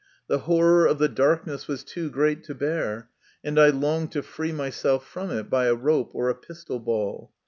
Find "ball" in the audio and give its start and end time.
6.79-7.31